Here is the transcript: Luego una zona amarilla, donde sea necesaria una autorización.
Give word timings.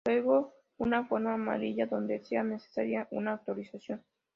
Luego 0.05 0.55
una 0.79 1.07
zona 1.07 1.35
amarilla, 1.35 1.85
donde 1.85 2.25
sea 2.25 2.41
necesaria 2.41 3.07
una 3.11 3.33
autorización. 3.33 4.01